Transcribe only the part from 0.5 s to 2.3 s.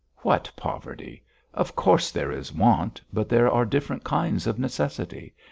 poverty? Of course